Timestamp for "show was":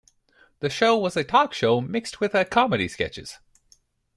0.71-1.15